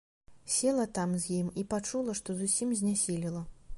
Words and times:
Села 0.53 0.85
там 0.97 1.13
з 1.25 1.29
ім 1.41 1.51
і 1.63 1.65
пачула, 1.73 2.17
што 2.21 2.37
зусім 2.41 2.73
знясілела. 2.81 3.45